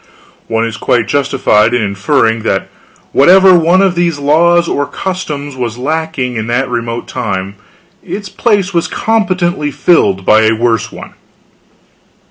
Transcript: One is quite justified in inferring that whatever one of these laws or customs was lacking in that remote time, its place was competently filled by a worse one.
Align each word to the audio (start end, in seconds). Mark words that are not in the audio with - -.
One 0.47 0.65
is 0.65 0.77
quite 0.77 1.07
justified 1.07 1.75
in 1.75 1.81
inferring 1.83 2.41
that 2.41 2.69
whatever 3.11 3.53
one 3.53 3.83
of 3.83 3.93
these 3.93 4.17
laws 4.17 4.67
or 4.67 4.87
customs 4.87 5.55
was 5.55 5.77
lacking 5.77 6.37
in 6.37 6.47
that 6.47 6.67
remote 6.69 7.07
time, 7.07 7.53
its 8.03 8.27
place 8.27 8.73
was 8.73 8.87
competently 8.87 9.69
filled 9.69 10.25
by 10.25 10.41
a 10.47 10.55
worse 10.55 10.91
one. 10.91 11.13